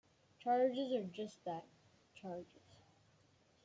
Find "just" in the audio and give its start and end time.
1.03-1.43